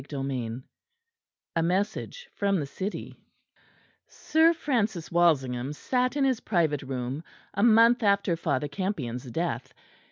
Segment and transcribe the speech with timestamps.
[0.01, 0.63] CHAPTER VII
[1.57, 3.17] A MESSAGE FROM THE CITY
[4.07, 9.75] Sir Francis Walsingham sat in his private room a month after Father Campion's death.